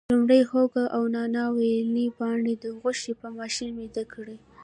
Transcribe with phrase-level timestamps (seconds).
[0.11, 4.37] لومړی هوګه او نانا ویلني پاڼې د غوښې په ماشین میده کړي.